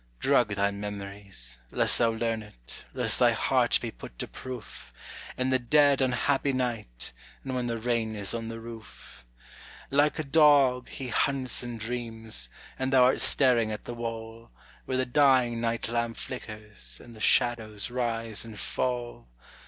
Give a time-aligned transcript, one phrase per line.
[0.19, 4.91] Drug thy memories, lest thou learn it, lest thy heart be put to proof,
[5.37, 7.11] In the dead, unhappy night,
[7.43, 9.23] and when the rain is on the roof.
[9.91, 14.49] Like a dog, he hunts in dreams; and thou art staring at the wall,
[14.85, 19.27] Where the dying night lamp flickers, and the shadows rise and fall.